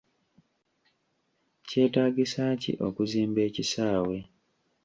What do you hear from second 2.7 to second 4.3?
okuzimba ekisaawe?